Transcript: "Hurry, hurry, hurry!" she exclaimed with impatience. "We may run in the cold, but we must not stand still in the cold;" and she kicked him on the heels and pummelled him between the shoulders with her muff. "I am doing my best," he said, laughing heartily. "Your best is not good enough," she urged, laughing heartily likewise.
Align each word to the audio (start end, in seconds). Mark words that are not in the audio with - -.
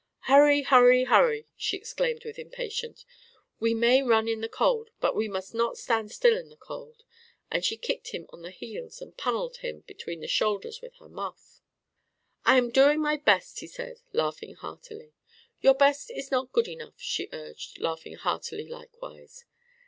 "Hurry, 0.21 0.63
hurry, 0.63 1.03
hurry!" 1.03 1.45
she 1.55 1.77
exclaimed 1.77 2.25
with 2.25 2.39
impatience. 2.39 3.05
"We 3.59 3.75
may 3.75 4.01
run 4.01 4.27
in 4.27 4.41
the 4.41 4.49
cold, 4.49 4.89
but 4.99 5.15
we 5.15 5.27
must 5.27 5.53
not 5.53 5.77
stand 5.77 6.11
still 6.11 6.35
in 6.35 6.49
the 6.49 6.55
cold;" 6.57 7.03
and 7.51 7.63
she 7.63 7.77
kicked 7.77 8.07
him 8.07 8.25
on 8.29 8.41
the 8.41 8.49
heels 8.49 8.99
and 8.99 9.15
pummelled 9.15 9.57
him 9.57 9.81
between 9.81 10.21
the 10.21 10.27
shoulders 10.27 10.81
with 10.81 10.95
her 10.95 11.07
muff. 11.07 11.61
"I 12.43 12.57
am 12.57 12.71
doing 12.71 12.99
my 12.99 13.17
best," 13.17 13.59
he 13.59 13.67
said, 13.67 13.97
laughing 14.11 14.55
heartily. 14.55 15.13
"Your 15.59 15.75
best 15.75 16.09
is 16.09 16.31
not 16.31 16.51
good 16.51 16.67
enough," 16.67 16.95
she 16.99 17.29
urged, 17.31 17.79
laughing 17.79 18.15
heartily 18.15 18.67
likewise. 18.67 19.45